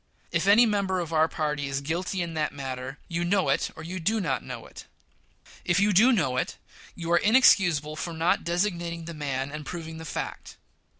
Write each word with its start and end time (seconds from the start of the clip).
If 0.31 0.47
any 0.47 0.65
member 0.65 0.99
of 0.99 1.13
our 1.13 1.27
party 1.27 1.67
is 1.67 1.79
guilty 1.79 2.23
in 2.23 2.33
that 2.33 2.51
matter 2.51 2.97
you 3.07 3.23
know 3.23 3.49
it 3.49 3.69
or 3.75 3.83
you 3.83 3.99
do 3.99 4.19
not 4.19 4.41
know 4.43 4.65
it. 4.65 4.85
If 5.63 5.79
you 5.79 5.93
do 5.93 6.11
know 6.11 6.37
it, 6.37 6.57
you 6.95 7.11
are 7.11 7.19
inexcusable 7.19 7.95
for 7.97 8.11
not 8.13 8.43
designating 8.43 9.05
the 9.05 9.13
man 9.13 9.51
and 9.51 9.63
proving 9.63 9.99
the 9.99 10.03
fact. 10.05 10.57